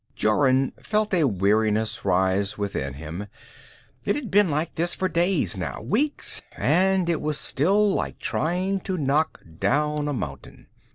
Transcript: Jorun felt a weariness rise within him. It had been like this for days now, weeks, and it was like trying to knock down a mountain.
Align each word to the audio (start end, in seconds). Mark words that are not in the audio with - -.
Jorun 0.15 0.73
felt 0.81 1.13
a 1.13 1.25
weariness 1.25 2.03
rise 2.03 2.57
within 2.57 2.95
him. 2.95 3.27
It 4.03 4.15
had 4.15 4.31
been 4.31 4.49
like 4.49 4.73
this 4.73 4.95
for 4.95 5.07
days 5.07 5.55
now, 5.59 5.83
weeks, 5.83 6.41
and 6.57 7.07
it 7.07 7.21
was 7.21 7.53
like 7.59 8.17
trying 8.17 8.79
to 8.79 8.97
knock 8.97 9.43
down 9.59 10.07
a 10.07 10.13
mountain. 10.13 10.69